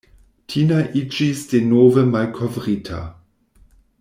[0.53, 3.07] Tina iĝis denove "malkovrita".